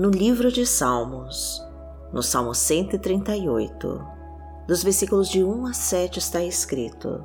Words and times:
no 0.00 0.08
livro 0.08 0.50
de 0.50 0.64
Salmos, 0.64 1.62
no 2.10 2.22
Salmo 2.22 2.54
138, 2.54 4.02
dos 4.66 4.82
versículos 4.82 5.28
de 5.28 5.44
1 5.44 5.66
a 5.66 5.74
7 5.74 6.18
está 6.18 6.42
escrito: 6.42 7.22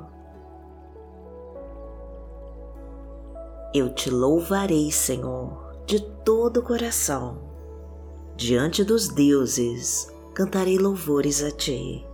Eu 3.72 3.94
te 3.94 4.10
louvarei, 4.10 4.92
Senhor, 4.92 5.74
de 5.86 6.02
todo 6.22 6.58
o 6.58 6.62
coração. 6.62 7.38
Diante 8.36 8.84
dos 8.84 9.08
deuses 9.08 10.12
cantarei 10.34 10.76
louvores 10.76 11.42
a 11.42 11.50
ti. 11.50 12.06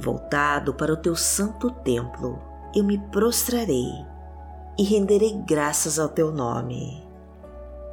Voltado 0.00 0.72
para 0.72 0.94
o 0.94 0.96
teu 0.96 1.14
santo 1.14 1.70
templo, 1.70 2.40
eu 2.74 2.82
me 2.82 2.96
prostrarei 3.08 3.92
e 4.78 4.84
renderei 4.84 5.34
graças 5.46 5.98
ao 5.98 6.08
teu 6.08 6.32
nome, 6.32 7.03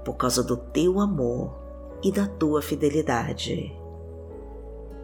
por 0.04 0.16
causa 0.16 0.44
do 0.44 0.58
teu 0.58 1.00
amor 1.00 1.56
e 2.04 2.12
da 2.12 2.28
tua 2.28 2.62
fidelidade. 2.62 3.76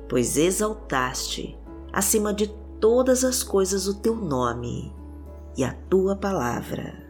Pois 0.09 0.37
exaltaste 0.37 1.57
acima 1.91 2.33
de 2.33 2.47
todas 2.79 3.23
as 3.23 3.43
coisas 3.43 3.87
o 3.87 3.95
teu 3.95 4.15
nome 4.15 4.93
e 5.55 5.63
a 5.63 5.73
tua 5.89 6.15
palavra. 6.15 7.05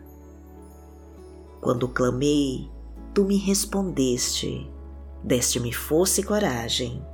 Quando 1.61 1.87
clamei, 1.87 2.69
tu 3.13 3.23
me 3.25 3.37
respondeste, 3.37 4.71
deste-me 5.23 5.73
força 5.73 6.21
e 6.21 6.23
coragem. 6.23 7.05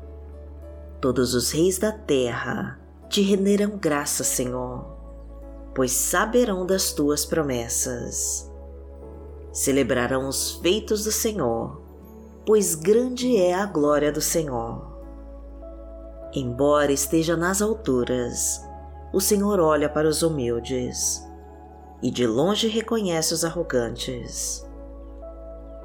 Todos 1.01 1.33
os 1.33 1.51
reis 1.51 1.79
da 1.79 1.91
terra 1.91 2.79
te 3.09 3.21
renderão 3.21 3.77
graça, 3.77 4.23
Senhor, 4.23 4.85
pois 5.73 5.91
saberão 5.91 6.65
das 6.65 6.93
tuas 6.93 7.25
promessas. 7.25 8.49
Celebrarão 9.53 10.27
os 10.27 10.53
feitos 10.55 11.03
do 11.03 11.11
Senhor, 11.11 11.79
pois 12.43 12.73
grande 12.73 13.37
é 13.37 13.53
a 13.53 13.67
glória 13.67 14.11
do 14.11 14.19
Senhor. 14.19 14.91
Embora 16.33 16.91
esteja 16.91 17.37
nas 17.37 17.61
alturas, 17.61 18.59
o 19.13 19.21
Senhor 19.21 19.59
olha 19.59 19.87
para 19.87 20.07
os 20.09 20.23
humildes 20.23 21.23
e 22.01 22.09
de 22.09 22.25
longe 22.25 22.67
reconhece 22.67 23.31
os 23.31 23.45
arrogantes. 23.45 24.67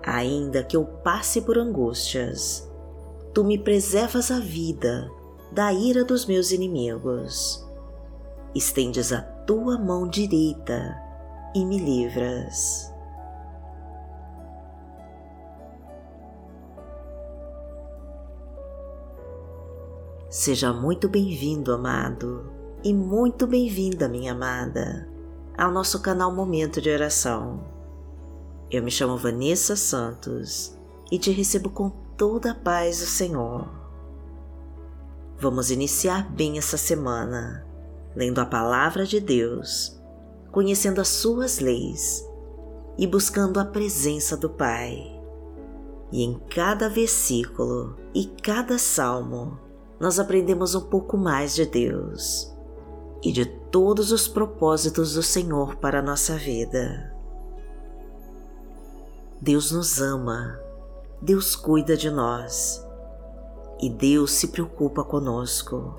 Ainda 0.03 0.64
que 0.64 0.75
eu 0.75 0.86
passe 0.86 1.42
por 1.42 1.58
angústias, 1.58 2.66
tu 3.34 3.44
me 3.44 3.58
preservas 3.58 4.30
a 4.30 4.41
vida 4.41 5.10
da 5.53 5.75
ira 5.75 6.05
dos 6.05 6.25
meus 6.25 6.53
inimigos. 6.53 7.62
Estendes 8.55 9.12
a 9.12 9.20
tua 9.20 9.78
mão 9.78 10.08
direita 10.08 10.97
e 11.55 11.66
me 11.66 11.78
livras. 11.78 12.91
Seja 20.31 20.75
muito 20.75 21.09
bem-vindo, 21.09 21.73
amado, 21.73 22.53
e 22.84 22.93
muito 22.93 23.47
bem-vinda, 23.47 24.07
minha 24.07 24.33
amada 24.33 25.09
ao 25.57 25.73
nosso 25.73 26.03
canal 26.03 26.31
Momento 26.31 26.83
de 26.83 26.91
Oração. 26.91 27.65
Eu 28.71 28.83
me 28.83 28.91
chamo 28.91 29.17
Vanessa 29.17 29.75
Santos 29.75 30.79
e 31.11 31.19
te 31.19 31.31
recebo 31.31 31.71
com 31.71 31.89
toda 32.15 32.51
a 32.51 32.55
paz 32.55 32.99
do 32.99 33.06
Senhor. 33.06 33.71
Vamos 35.39 35.71
iniciar 35.71 36.31
bem 36.31 36.59
essa 36.59 36.77
semana, 36.77 37.67
lendo 38.15 38.39
a 38.39 38.45
Palavra 38.45 39.06
de 39.06 39.21
Deus, 39.21 39.99
conhecendo 40.53 41.01
as 41.01 41.09
Suas 41.09 41.59
leis 41.59 42.23
e 42.99 43.06
buscando 43.06 43.59
a 43.59 43.65
presença 43.65 44.37
do 44.37 44.50
Pai. 44.50 45.11
E 46.12 46.22
em 46.22 46.38
cada 46.50 46.87
versículo 46.87 47.97
e 48.15 48.27
cada 48.27 48.77
salmo, 48.77 49.67
nós 50.00 50.19
aprendemos 50.19 50.75
um 50.75 50.82
pouco 50.82 51.16
mais 51.16 51.54
de 51.54 51.66
Deus 51.66 52.54
e 53.22 53.32
de 53.32 53.44
todos 53.44 54.12
os 54.12 54.28
propósitos 54.28 55.14
do 55.14 55.22
Senhor 55.22 55.76
para 55.76 55.98
a 55.98 56.03
nossa 56.03 56.36
vida. 56.36 57.14
Deus 59.41 59.70
nos 59.72 60.00
ama, 60.00 60.58
Deus 61.20 61.56
cuida 61.56 61.97
de 61.97 62.10
nós 62.10 62.84
e 63.81 63.88
Deus 63.88 64.32
se 64.32 64.48
preocupa 64.48 65.04
conosco. 65.04 65.97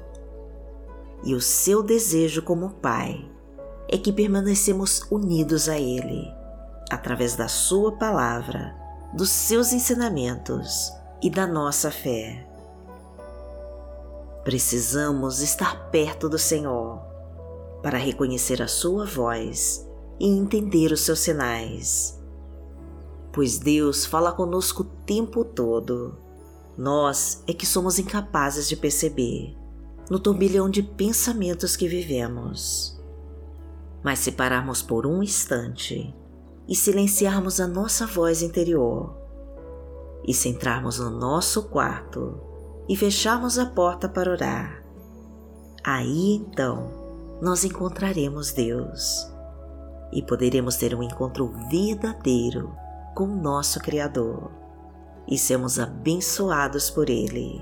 E 1.23 1.33
o 1.33 1.41
seu 1.41 1.83
desejo 1.83 2.41
como 2.41 2.71
Pai 2.75 3.29
é 3.89 3.97
que 3.97 4.13
permanecemos 4.13 5.01
unidos 5.11 5.67
a 5.67 5.77
Ele, 5.77 6.25
através 6.89 7.35
da 7.35 7.47
Sua 7.47 7.91
palavra, 7.97 8.75
dos 9.13 9.29
seus 9.29 9.73
ensinamentos 9.73 10.93
e 11.21 11.29
da 11.29 11.45
nossa 11.45 11.91
fé. 11.91 12.48
Precisamos 14.44 15.41
estar 15.41 15.89
perto 15.89 16.29
do 16.29 16.39
Senhor 16.39 17.00
para 17.83 17.97
reconhecer 17.97 18.61
a 18.61 18.67
sua 18.67 19.05
voz 19.05 19.88
e 20.19 20.27
entender 20.27 20.91
os 20.91 21.01
seus 21.01 21.19
sinais. 21.19 22.19
Pois 23.31 23.59
Deus 23.59 24.05
fala 24.05 24.31
conosco 24.31 24.83
o 24.83 24.85
tempo 25.05 25.44
todo. 25.44 26.17
Nós 26.77 27.44
é 27.47 27.53
que 27.53 27.66
somos 27.66 28.00
incapazes 28.00 28.67
de 28.67 28.75
perceber 28.75 29.55
no 30.09 30.19
turbilhão 30.19 30.69
de 30.69 30.81
pensamentos 30.81 31.75
que 31.75 31.88
vivemos. 31.88 33.00
Mas 34.03 34.19
se 34.19 34.31
pararmos 34.31 34.81
por 34.81 35.06
um 35.06 35.21
instante 35.21 36.16
e 36.67 36.75
silenciarmos 36.75 37.59
a 37.59 37.67
nossa 37.67 38.07
voz 38.07 38.41
interior, 38.41 39.19
e 40.23 40.33
centrarmos 40.33 41.00
no 41.00 41.09
nosso 41.09 41.63
quarto 41.63 42.39
e 42.89 42.95
fecharmos 42.95 43.59
a 43.59 43.67
porta 43.67 44.09
para 44.09 44.31
orar, 44.31 44.83
aí 45.83 46.33
então 46.33 46.89
nós 47.39 47.63
encontraremos 47.63 48.51
Deus 48.51 49.31
e 50.11 50.23
poderemos 50.23 50.75
ter 50.75 50.95
um 50.95 51.03
encontro 51.03 51.53
verdadeiro 51.69 52.75
com 53.16 53.25
o 53.25 53.41
nosso 53.41 53.79
Criador 53.79 54.51
e 55.27 55.38
sermos 55.38 55.79
abençoados 55.79 56.89
por 56.89 57.11
Ele. 57.11 57.61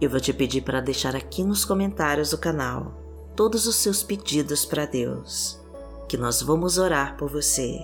Eu 0.00 0.10
vou 0.10 0.18
te 0.18 0.32
pedir 0.32 0.62
para 0.62 0.80
deixar 0.80 1.14
aqui 1.14 1.44
nos 1.44 1.64
comentários 1.64 2.30
do 2.30 2.38
canal 2.38 2.94
todos 3.36 3.68
os 3.68 3.76
seus 3.76 4.02
pedidos 4.02 4.66
para 4.66 4.86
Deus, 4.86 5.60
que 6.08 6.16
nós 6.16 6.42
vamos 6.42 6.78
orar 6.78 7.16
por 7.16 7.30
você. 7.30 7.78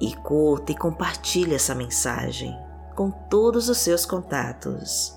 E 0.00 0.14
curta 0.16 0.72
e 0.72 0.76
compartilhe 0.76 1.54
essa 1.54 1.74
mensagem 1.74 2.67
com 2.98 3.12
todos 3.12 3.68
os 3.68 3.78
seus 3.78 4.04
contatos 4.04 5.16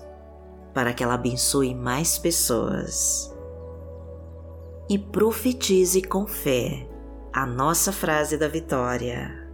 para 0.72 0.94
que 0.94 1.02
ela 1.02 1.14
abençoe 1.14 1.74
mais 1.74 2.16
pessoas. 2.16 3.34
E 4.88 4.96
profetize 4.96 6.00
com 6.00 6.24
fé 6.24 6.88
a 7.32 7.44
nossa 7.44 7.90
frase 7.90 8.38
da 8.38 8.46
vitória. 8.46 9.50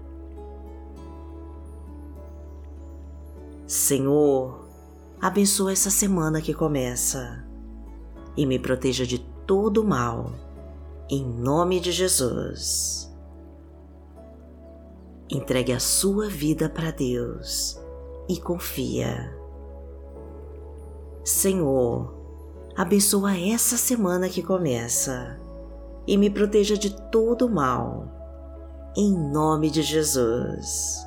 Senhor, 3.67 4.69
abençoa 5.19 5.73
essa 5.73 5.89
semana 5.89 6.43
que 6.43 6.53
começa 6.53 7.43
e 8.37 8.45
me 8.45 8.59
proteja 8.59 9.07
de 9.07 9.21
todo 9.47 9.83
mal, 9.83 10.33
em 11.09 11.25
nome 11.25 11.81
de 11.81 11.93
Jesus. 11.93 13.11
Entregue 15.31 15.73
a 15.73 15.81
sua 15.81 16.29
vida 16.29 16.69
para 16.69 16.91
Deus 16.91 17.88
e 18.29 18.39
confia 18.41 19.39
Senhor, 21.29 22.15
abençoa 22.75 23.39
essa 23.39 23.77
semana 23.77 24.31
que 24.31 24.43
começa 24.43 25.39
e 26.07 26.17
me 26.17 26.31
proteja 26.31 26.75
de 26.75 26.99
todo 27.11 27.51
mal, 27.51 28.09
em 28.97 29.13
nome 29.13 29.69
de 29.69 29.83
Jesus. 29.83 31.07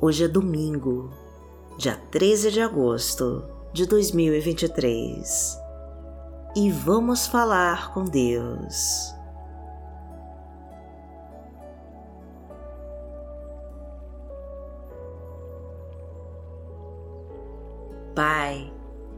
Hoje 0.00 0.24
é 0.24 0.28
domingo, 0.28 1.10
dia 1.78 1.94
13 2.10 2.50
de 2.50 2.60
agosto 2.60 3.44
de 3.72 3.86
2023, 3.86 5.61
e 6.54 6.70
vamos 6.70 7.26
falar 7.26 7.92
com 7.92 8.04
Deus. 8.04 9.14
Pai, 18.14 18.70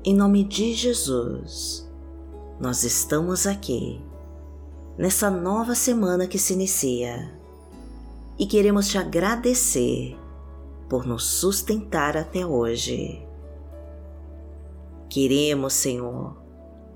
em 0.04 0.14
nome 0.14 0.44
de 0.44 0.72
Jesus, 0.72 1.90
nós 2.60 2.84
estamos 2.84 3.44
aqui, 3.44 4.00
nessa 4.96 5.28
nova 5.28 5.74
semana 5.74 6.28
que 6.28 6.38
se 6.38 6.52
inicia, 6.52 7.36
e 8.38 8.46
queremos 8.46 8.88
te 8.88 8.96
agradecer 8.96 10.16
por 10.88 11.04
nos 11.04 11.24
sustentar 11.24 12.16
até 12.16 12.46
hoje. 12.46 13.26
Queremos, 15.08 15.72
Senhor, 15.72 16.43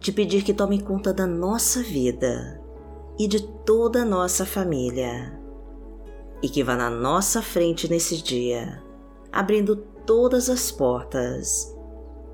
te 0.01 0.13
pedir 0.13 0.45
que 0.45 0.55
tome 0.55 0.81
conta 0.81 1.13
da 1.13 1.27
nossa 1.27 1.83
vida 1.83 2.61
e 3.19 3.27
de 3.27 3.43
toda 3.43 4.03
a 4.03 4.05
nossa 4.05 4.47
família 4.47 5.37
e 6.41 6.49
que 6.49 6.63
vá 6.63 6.77
na 6.77 6.89
nossa 6.89 7.43
frente 7.43 7.89
nesse 7.89 8.23
dia, 8.23 8.83
abrindo 9.33 9.75
todas 10.07 10.49
as 10.49 10.71
portas 10.71 11.77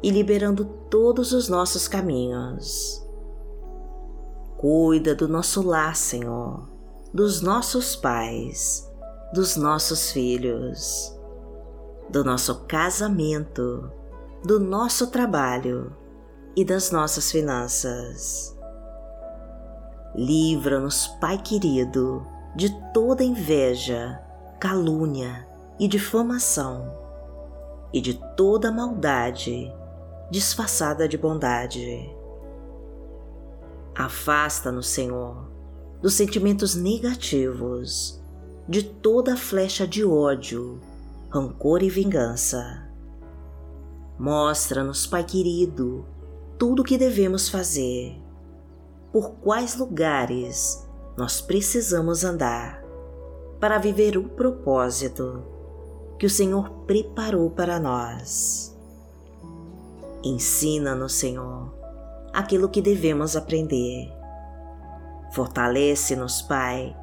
e 0.02 0.10
liberando 0.10 0.66
todos 0.90 1.32
os 1.32 1.48
nossos 1.48 1.88
caminhos. 1.88 3.02
Cuida 4.58 5.14
do 5.14 5.26
nosso 5.26 5.62
lar, 5.62 5.96
Senhor, 5.96 6.68
dos 7.14 7.40
nossos 7.40 7.96
pais, 7.96 8.86
dos 9.32 9.56
nossos 9.56 10.12
filhos, 10.12 11.18
do 12.10 12.22
nosso 12.22 12.66
casamento, 12.66 13.90
do 14.44 14.60
nosso 14.60 15.06
trabalho 15.06 16.03
e 16.56 16.64
das 16.64 16.90
nossas 16.90 17.30
finanças. 17.30 18.56
Livra-nos, 20.14 21.08
Pai 21.20 21.38
querido, 21.38 22.26
de 22.54 22.70
toda 22.92 23.24
inveja, 23.24 24.20
calúnia 24.60 25.46
e 25.78 25.88
difamação, 25.88 26.92
e 27.92 28.00
de 28.00 28.14
toda 28.36 28.70
maldade 28.70 29.72
disfarçada 30.30 31.08
de 31.08 31.16
bondade. 31.16 32.10
Afasta-nos, 33.94 34.88
Senhor, 34.88 35.48
dos 36.02 36.14
sentimentos 36.14 36.74
negativos, 36.74 38.20
de 38.68 38.82
toda 38.82 39.36
flecha 39.36 39.86
de 39.86 40.04
ódio, 40.04 40.80
rancor 41.28 41.82
e 41.82 41.90
vingança. 41.90 42.88
Mostra-nos, 44.18 45.06
Pai 45.06 45.22
querido, 45.24 46.04
tudo 46.58 46.82
o 46.82 46.84
que 46.84 46.98
devemos 46.98 47.48
fazer, 47.48 48.20
por 49.12 49.32
quais 49.36 49.76
lugares 49.76 50.86
nós 51.16 51.40
precisamos 51.40 52.24
andar 52.24 52.82
para 53.60 53.78
viver 53.78 54.16
o 54.16 54.24
propósito 54.24 55.44
que 56.18 56.26
o 56.26 56.30
Senhor 56.30 56.70
preparou 56.86 57.50
para 57.50 57.78
nós. 57.78 58.76
Ensina-nos, 60.22 61.14
Senhor, 61.14 61.72
aquilo 62.32 62.68
que 62.68 62.80
devemos 62.80 63.36
aprender. 63.36 64.12
Fortalece-nos, 65.32 66.42
Pai, 66.42 66.96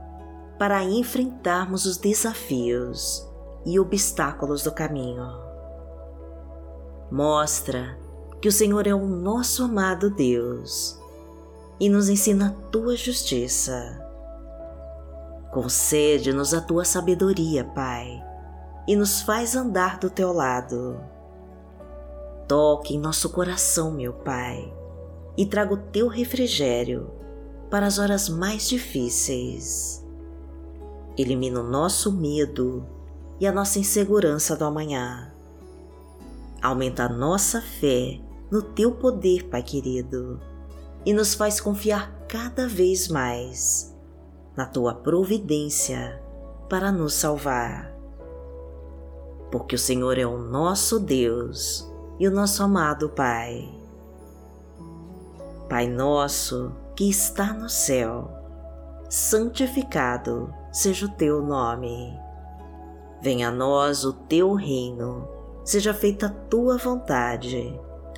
para 0.57 0.83
enfrentarmos 0.83 1.85
os 1.85 1.97
desafios 1.97 3.27
e 3.65 3.79
obstáculos 3.79 4.63
do 4.63 4.71
caminho. 4.71 5.27
Mostra 7.11 7.97
que 8.41 8.47
o 8.47 8.51
Senhor 8.51 8.87
é 8.87 8.93
o 8.93 9.05
nosso 9.05 9.63
amado 9.63 10.09
Deus 10.09 10.99
e 11.79 11.87
nos 11.87 12.09
ensina 12.09 12.47
a 12.47 12.69
tua 12.71 12.95
justiça. 12.95 14.03
Concede-nos 15.51 16.51
a 16.51 16.59
tua 16.59 16.83
sabedoria, 16.83 17.63
Pai, 17.63 18.23
e 18.87 18.95
nos 18.95 19.21
faz 19.21 19.55
andar 19.55 19.99
do 19.99 20.09
teu 20.09 20.33
lado. 20.33 20.99
Toque 22.47 22.95
em 22.95 22.99
nosso 22.99 23.29
coração, 23.29 23.91
meu 23.91 24.11
Pai, 24.11 24.73
e 25.37 25.45
traga 25.45 25.75
o 25.75 25.77
teu 25.77 26.07
refrigério 26.07 27.11
para 27.69 27.85
as 27.85 27.99
horas 27.99 28.27
mais 28.27 28.67
difíceis. 28.67 30.03
Elimina 31.15 31.59
o 31.59 31.69
nosso 31.69 32.11
medo 32.11 32.83
e 33.39 33.45
a 33.45 33.51
nossa 33.51 33.77
insegurança 33.77 34.55
do 34.55 34.65
amanhã. 34.65 35.31
Aumenta 36.61 37.05
a 37.05 37.09
nossa 37.09 37.61
fé 37.61 38.19
no 38.51 38.61
teu 38.61 38.91
poder, 38.91 39.47
Pai 39.47 39.63
querido, 39.63 40.37
e 41.05 41.13
nos 41.13 41.33
faz 41.33 41.61
confiar 41.61 42.11
cada 42.27 42.67
vez 42.67 43.07
mais 43.07 43.95
na 44.57 44.65
tua 44.65 44.93
providência 44.93 46.21
para 46.69 46.91
nos 46.91 47.13
salvar. 47.13 47.95
Porque 49.49 49.73
o 49.73 49.79
Senhor 49.79 50.17
é 50.17 50.25
o 50.25 50.37
nosso 50.37 50.99
Deus 50.99 51.89
e 52.19 52.27
o 52.27 52.31
nosso 52.31 52.61
amado 52.61 53.09
Pai. 53.09 53.73
Pai 55.69 55.87
nosso 55.87 56.73
que 56.93 57.09
está 57.09 57.53
no 57.53 57.69
céu, 57.69 58.29
santificado 59.09 60.53
seja 60.73 61.05
o 61.05 61.11
teu 61.11 61.41
nome. 61.41 62.13
Venha 63.21 63.47
a 63.47 63.51
nós 63.51 64.03
o 64.03 64.11
teu 64.11 64.53
reino, 64.53 65.25
seja 65.63 65.93
feita 65.93 66.25
a 66.25 66.29
tua 66.29 66.77
vontade 66.77 67.79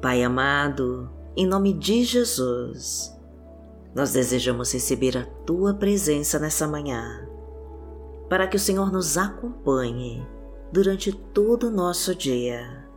Pai 0.00 0.22
amado, 0.22 1.10
em 1.36 1.46
nome 1.46 1.74
de 1.74 2.04
Jesus, 2.04 3.14
nós 3.94 4.14
desejamos 4.14 4.72
receber 4.72 5.18
a 5.18 5.26
Tua 5.44 5.74
presença 5.74 6.38
nessa 6.38 6.66
manhã, 6.66 7.28
para 8.26 8.46
que 8.46 8.56
o 8.56 8.58
Senhor 8.58 8.90
nos 8.90 9.18
acompanhe 9.18 10.26
durante 10.72 11.12
todo 11.12 11.66
o 11.66 11.70
nosso 11.70 12.14
dia. 12.14 12.88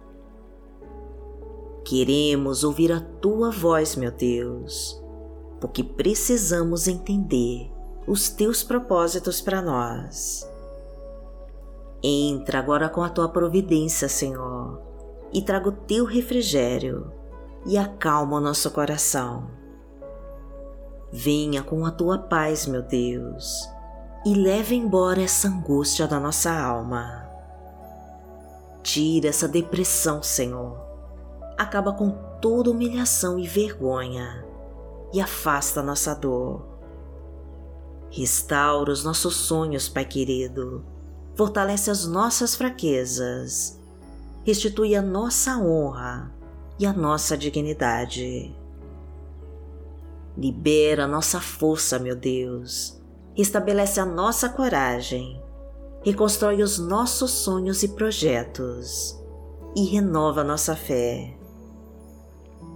Queremos 1.84 2.64
ouvir 2.64 2.94
a 2.94 3.02
Tua 3.02 3.52
voz, 3.52 3.98
meu 3.98 4.12
Deus, 4.12 4.98
porque 5.60 5.84
precisamos 5.84 6.88
entender 6.88 7.70
os 8.08 8.30
Teus 8.30 8.64
propósitos 8.64 9.42
para 9.42 9.62
nós. 9.62 10.50
Entra 12.02 12.60
agora 12.60 12.88
com 12.88 13.04
a 13.04 13.10
Tua 13.10 13.28
providência, 13.28 14.08
Senhor 14.08 14.93
e 15.34 15.42
traga 15.42 15.70
o 15.70 15.72
teu 15.72 16.06
refrigério 16.06 17.12
e 17.66 17.78
acalma 17.78 18.38
o 18.38 18.42
nosso 18.42 18.70
coração. 18.72 19.50
Venha 21.12 21.64
com 21.64 21.86
a 21.86 21.92
tua 21.92 22.18
paz, 22.18 22.66
meu 22.66 22.82
Deus, 22.82 23.68
e 24.26 24.34
leve 24.34 24.76
embora 24.76 25.22
essa 25.22 25.48
angústia 25.48 26.08
da 26.08 26.20
nossa 26.20 26.52
alma. 26.52 27.28
Tira 28.82 29.30
essa 29.30 29.48
depressão, 29.48 30.22
Senhor. 30.22 30.78
Acaba 31.58 31.94
com 31.94 32.12
toda 32.42 32.72
humilhação 32.72 33.40
e 33.40 33.48
vergonha 33.48 34.46
e 35.14 35.22
afasta 35.22 35.80
a 35.80 35.84
nossa 35.84 36.14
dor. 36.14 36.66
Restaura 38.10 38.92
os 38.92 39.04
nossos 39.04 39.36
sonhos, 39.36 39.88
Pai 39.88 40.06
querido. 40.06 40.84
Fortalece 41.36 41.90
as 41.90 42.06
nossas 42.06 42.56
fraquezas 42.56 43.83
restitui 44.44 44.96
a 44.96 45.02
nossa 45.02 45.58
honra 45.58 46.32
e 46.78 46.86
a 46.86 46.92
nossa 46.92 47.38
dignidade. 47.38 48.54
Libera 50.38 51.08
nossa 51.08 51.40
força, 51.40 51.98
meu 51.98 52.16
Deus, 52.16 53.02
estabelece 53.38 54.00
a 54.00 54.06
nossa 54.06 54.50
coragem, 54.50 55.42
reconstrói 56.04 56.62
os 56.62 56.78
nossos 56.78 57.32
sonhos 57.32 57.84
e 57.84 57.90
projetos 57.90 59.18
e 59.76 59.86
renova 59.86 60.44
nossa 60.44 60.76
fé. 60.76 61.38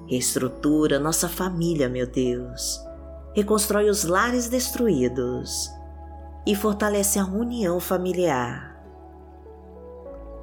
Reestrutura 0.08 1.00
nossa 1.00 1.28
família, 1.28 1.90
meu 1.90 2.08
Deus, 2.08 2.80
reconstrói 3.36 3.90
os 3.90 4.06
lares 4.06 4.48
destruídos 4.48 5.70
e 6.46 6.56
fortalece 6.56 7.20
a 7.20 7.26
união 7.26 7.78
familiar. 7.80 8.82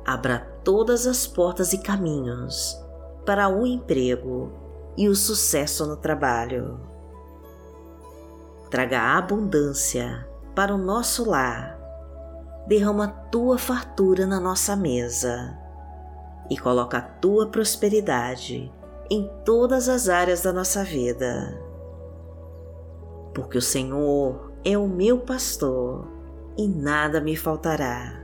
Abra 0.05 0.54
todas 0.65 1.07
as 1.07 1.27
portas 1.27 1.73
e 1.75 1.79
caminhos 1.79 2.83
para 3.27 3.49
o 3.49 3.67
emprego 3.67 4.51
e 4.97 5.09
o 5.09 5.15
sucesso 5.15 5.87
no 5.87 5.97
trabalho. 5.97 6.81
Traga 8.71 9.17
abundância 9.17 10.27
para 10.55 10.75
o 10.75 10.79
nosso 10.79 11.29
lar. 11.29 11.79
Derrama 12.67 13.09
tua 13.31 13.59
fartura 13.59 14.27
na 14.27 14.41
nossa 14.41 14.75
mesa 14.75 15.57
e 16.51 16.57
coloca 16.57 16.99
a 16.99 17.03
tua 17.03 17.49
prosperidade 17.49 18.73
em 19.11 19.31
todas 19.45 19.89
as 19.89 20.09
áreas 20.09 20.43
da 20.43 20.53
nossa 20.53 20.83
vida. 20.83 21.61
Porque 23.35 23.59
o 23.59 23.63
Senhor 23.63 24.51
é 24.65 24.79
o 24.79 24.89
meu 24.89 25.19
pastor 25.21 26.09
e 26.57 26.67
nada 26.67 27.21
me 27.21 27.37
faltará 27.37 28.24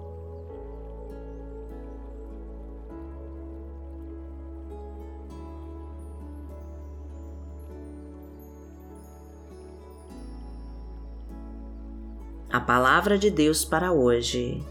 A 12.51 12.59
palavra 12.59 13.17
de 13.17 13.31
Deus 13.31 13.63
para 13.63 13.93
hoje 13.93 14.61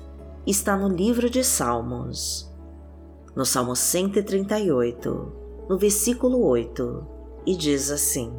está 0.47 0.77
no 0.77 0.87
livro 0.87 1.31
de 1.31 1.43
Salmos, 1.43 2.53
no 3.35 3.47
Salmo 3.47 3.75
138, 3.75 5.33
no 5.67 5.79
versículo 5.79 6.45
8, 6.45 7.07
e 7.47 7.57
diz 7.57 7.91
assim: 7.91 8.31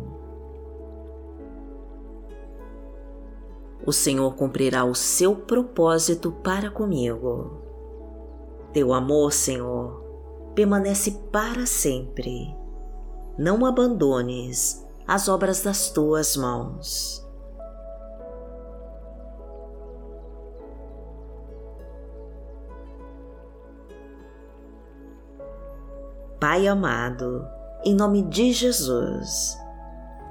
O 3.83 3.91
Senhor 3.91 4.35
cumprirá 4.35 4.85
o 4.85 4.93
seu 4.93 5.35
propósito 5.35 6.31
para 6.31 6.69
comigo. 6.69 7.63
Teu 8.71 8.93
amor, 8.93 9.33
Senhor, 9.33 10.03
permanece 10.53 11.19
para 11.31 11.65
sempre. 11.65 12.55
Não 13.39 13.65
abandones 13.65 14.85
as 15.07 15.27
obras 15.27 15.63
das 15.63 15.89
tuas 15.89 16.37
mãos. 16.37 17.30
Pai 26.41 26.67
amado, 26.67 27.47
em 27.85 27.93
nome 27.93 28.23
de 28.23 28.51
Jesus, 28.51 29.55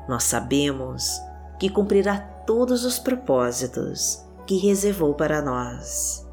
nós 0.08 0.24
sabemos 0.24 1.08
que 1.56 1.70
cumprirá 1.70 2.18
todos 2.44 2.84
os 2.84 2.98
propósitos 2.98 4.20
que 4.44 4.56
reservou 4.56 5.14
para 5.14 5.40
nós, 5.40 6.28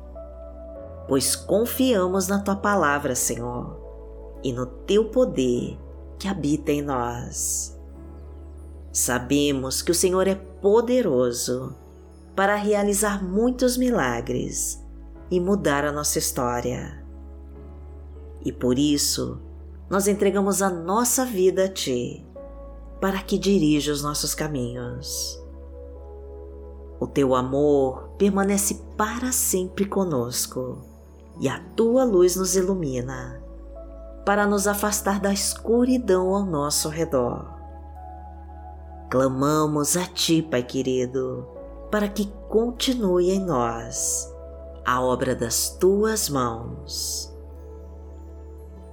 pois 1.07 1.35
confiamos 1.35 2.27
na 2.27 2.39
tua 2.39 2.55
palavra, 2.55 3.13
Senhor, 3.13 3.79
e 4.43 4.51
no 4.51 4.65
teu 4.65 5.11
poder 5.11 5.77
que 6.17 6.27
habita 6.27 6.71
em 6.71 6.81
nós. 6.81 7.79
Sabemos 8.91 9.83
que 9.83 9.91
o 9.91 9.95
Senhor 9.95 10.27
é 10.27 10.33
poderoso 10.33 11.75
para 12.35 12.55
realizar 12.55 13.23
muitos 13.23 13.77
milagres 13.77 14.83
e 15.29 15.39
mudar 15.39 15.85
a 15.85 15.91
nossa 15.91 16.17
história. 16.17 17.05
E 18.43 18.51
por 18.51 18.79
isso, 18.79 19.45
nós 19.89 20.07
entregamos 20.07 20.61
a 20.61 20.69
nossa 20.69 21.25
vida 21.25 21.65
a 21.65 21.69
Ti, 21.69 22.25
para 22.99 23.21
que 23.21 23.37
dirija 23.37 23.91
os 23.91 24.03
nossos 24.03 24.35
caminhos. 24.35 25.41
O 26.99 27.07
Teu 27.07 27.35
amor 27.35 28.09
permanece 28.17 28.81
para 28.97 29.31
sempre 29.31 29.85
conosco 29.85 30.81
e 31.39 31.47
a 31.47 31.59
Tua 31.75 32.03
luz 32.03 32.35
nos 32.35 32.55
ilumina, 32.55 33.41
para 34.25 34.45
nos 34.45 34.67
afastar 34.67 35.21
da 35.21 35.31
escuridão 35.31 36.35
ao 36.35 36.43
nosso 36.43 36.89
redor. 36.89 37.55
Clamamos 39.09 39.95
a 39.95 40.05
Ti, 40.05 40.41
Pai 40.41 40.63
querido, 40.63 41.47
para 41.89 42.09
que 42.09 42.29
continue 42.49 43.31
em 43.31 43.39
nós 43.39 44.29
a 44.83 45.01
obra 45.01 45.33
das 45.33 45.69
Tuas 45.69 46.27
mãos 46.27 47.36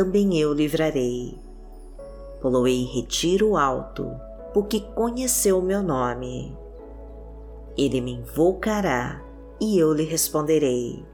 também 0.00 0.38
eu 0.38 0.54
livrarei. 0.54 1.38
Poloei 2.40 2.84
retiro 2.84 3.54
alto, 3.54 4.10
porque 4.54 4.80
conheceu 4.80 5.60
meu 5.60 5.82
nome. 5.82 6.56
Ele 7.76 8.00
me 8.00 8.12
invocará 8.12 9.22
e 9.60 9.78
eu 9.78 9.92
lhe 9.92 10.04
responderei. 10.04 11.04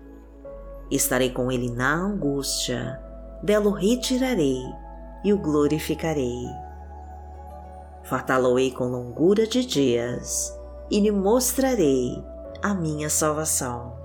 Estarei 0.89 1.31
com 1.31 1.51
ele 1.51 1.69
na 1.69 1.95
angústia, 1.95 3.03
dela 3.43 3.67
o 3.67 3.73
retirarei 3.73 4.63
e 5.25 5.33
o 5.33 5.39
glorificarei. 5.39 6.47
fartá-lo-ei 8.05 8.71
com 8.71 8.85
longura 8.85 9.49
de 9.49 9.67
dias 9.67 10.57
e 10.89 11.01
lhe 11.01 11.11
mostrarei 11.11 12.23
a 12.63 12.73
minha 12.73 13.11
salvação. 13.11 13.96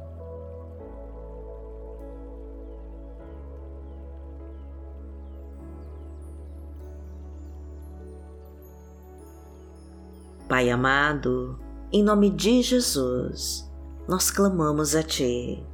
Pai 10.51 10.70
amado, 10.70 11.58
em 11.93 12.03
nome 12.03 12.29
de 12.29 12.62
Jesus, 12.62 13.72
nós 14.05 14.29
clamamos 14.29 14.98
a 14.98 15.01
Ti, 15.01 15.65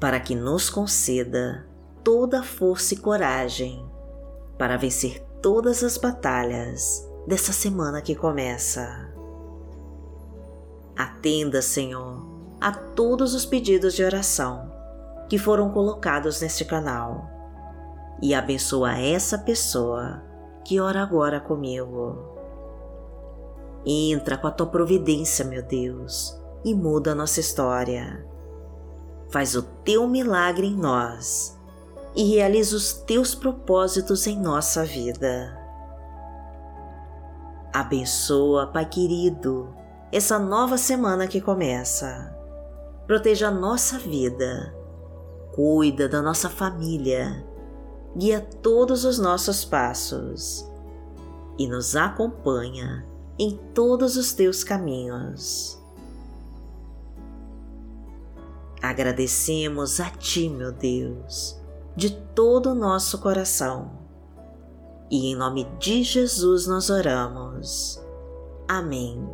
para 0.00 0.18
que 0.18 0.34
nos 0.34 0.70
conceda 0.70 1.68
toda 2.02 2.40
a 2.40 2.42
força 2.42 2.94
e 2.94 2.96
coragem 2.96 3.86
para 4.56 4.78
vencer 4.78 5.22
todas 5.42 5.84
as 5.84 5.98
batalhas 5.98 7.06
dessa 7.26 7.52
semana 7.52 8.00
que 8.00 8.14
começa. 8.14 9.12
Atenda, 10.96 11.60
Senhor, 11.60 12.26
a 12.58 12.72
todos 12.72 13.34
os 13.34 13.44
pedidos 13.44 13.92
de 13.92 14.02
oração 14.02 14.72
que 15.28 15.36
foram 15.36 15.70
colocados 15.70 16.40
neste 16.40 16.64
canal 16.64 17.28
e 18.22 18.34
abençoa 18.34 18.98
essa 18.98 19.36
pessoa 19.36 20.22
que 20.64 20.80
ora 20.80 21.02
agora 21.02 21.38
comigo. 21.38 22.37
Entra 23.86 24.36
com 24.36 24.46
a 24.46 24.50
tua 24.50 24.66
providência, 24.66 25.44
meu 25.44 25.62
Deus, 25.62 26.38
e 26.64 26.74
muda 26.74 27.12
a 27.12 27.14
nossa 27.14 27.40
história. 27.40 28.26
Faz 29.30 29.54
o 29.54 29.62
teu 29.62 30.06
milagre 30.08 30.66
em 30.66 30.76
nós 30.76 31.58
e 32.14 32.34
realiza 32.34 32.76
os 32.76 32.92
teus 32.92 33.34
propósitos 33.34 34.26
em 34.26 34.38
nossa 34.38 34.84
vida. 34.84 35.56
Abençoa, 37.72 38.66
Pai 38.66 38.86
querido, 38.86 39.74
essa 40.10 40.38
nova 40.38 40.78
semana 40.78 41.28
que 41.28 41.40
começa. 41.40 42.34
Proteja 43.06 43.48
a 43.48 43.52
nossa 43.52 43.98
vida, 43.98 44.74
cuida 45.54 46.08
da 46.08 46.20
nossa 46.20 46.48
família, 46.48 47.46
guia 48.16 48.40
todos 48.40 49.04
os 49.04 49.18
nossos 49.18 49.64
passos 49.64 50.68
e 51.58 51.66
nos 51.66 51.94
acompanha 51.94 53.06
em 53.38 53.56
todos 53.72 54.16
os 54.16 54.32
teus 54.32 54.64
caminhos. 54.64 55.78
Agradecemos 58.82 60.00
a 60.00 60.10
Ti, 60.10 60.48
meu 60.48 60.72
Deus, 60.72 61.56
de 61.94 62.10
todo 62.10 62.70
o 62.70 62.74
nosso 62.74 63.18
coração. 63.18 63.90
E 65.10 65.30
em 65.32 65.36
nome 65.36 65.64
de 65.78 66.02
Jesus 66.02 66.66
nós 66.66 66.90
oramos. 66.90 68.00
Amém. 68.66 69.26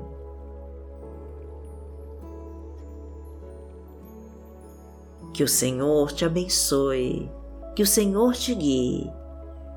Que 5.32 5.42
o 5.42 5.48
Senhor 5.48 6.12
te 6.12 6.24
abençoe, 6.24 7.30
que 7.74 7.82
o 7.82 7.86
Senhor 7.86 8.34
te 8.34 8.54
guie 8.54 9.10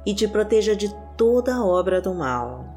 e 0.05 0.13
te 0.13 0.27
proteja 0.27 0.75
de 0.75 0.93
toda 1.17 1.65
obra 1.65 1.99
do 1.99 2.13
mal 2.13 2.76